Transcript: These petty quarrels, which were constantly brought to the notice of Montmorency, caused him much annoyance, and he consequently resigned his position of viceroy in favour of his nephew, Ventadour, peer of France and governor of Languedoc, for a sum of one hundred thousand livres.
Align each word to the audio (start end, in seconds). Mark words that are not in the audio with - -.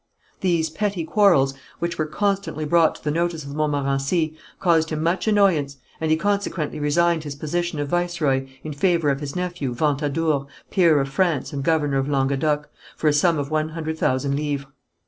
These 0.39 0.71
petty 0.71 1.03
quarrels, 1.05 1.53
which 1.77 1.99
were 1.99 2.07
constantly 2.07 2.65
brought 2.65 2.95
to 2.95 3.03
the 3.03 3.11
notice 3.11 3.43
of 3.45 3.53
Montmorency, 3.53 4.35
caused 4.59 4.89
him 4.89 5.03
much 5.03 5.27
annoyance, 5.27 5.77
and 5.99 6.09
he 6.09 6.17
consequently 6.17 6.79
resigned 6.79 7.23
his 7.23 7.35
position 7.35 7.77
of 7.77 7.89
viceroy 7.89 8.47
in 8.63 8.73
favour 8.73 9.11
of 9.11 9.19
his 9.19 9.35
nephew, 9.35 9.75
Ventadour, 9.75 10.47
peer 10.71 10.99
of 10.99 11.07
France 11.09 11.53
and 11.53 11.61
governor 11.63 11.99
of 11.99 12.09
Languedoc, 12.09 12.67
for 12.97 13.09
a 13.09 13.13
sum 13.13 13.37
of 13.37 13.51
one 13.51 13.69
hundred 13.69 13.99
thousand 13.99 14.35
livres. 14.35 14.65